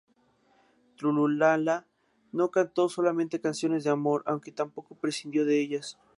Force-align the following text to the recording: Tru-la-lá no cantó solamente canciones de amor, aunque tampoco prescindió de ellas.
Tru-la-lá 0.97 1.85
no 2.33 2.49
cantó 2.49 2.89
solamente 2.89 3.39
canciones 3.39 3.83
de 3.83 3.91
amor, 3.91 4.23
aunque 4.25 4.51
tampoco 4.51 4.95
prescindió 4.95 5.45
de 5.45 5.61
ellas. 5.61 5.99